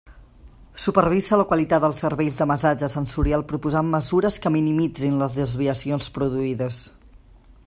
[0.83, 6.85] Supervisa la qualitat del servei de massatge sensorial proposant mesures que minimitzin les desviacions produïdes.